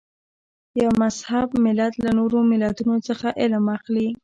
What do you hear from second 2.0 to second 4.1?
له نورو ملتونو څخه علم اخلي.